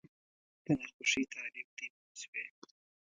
د 0.65 0.67
ناخوښۍ 0.79 1.23
تعریف 1.33 1.69
دی 1.77 1.87
پوه 1.95 2.11
شوې!. 2.21 2.45